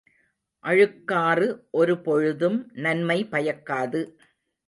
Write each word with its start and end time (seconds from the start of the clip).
அழுக்காறு 0.63 1.47
ஒரு 1.71 1.95
பொழுதும் 2.01 2.57
நன்மை 2.77 3.27
பயக்காது. 3.31 4.01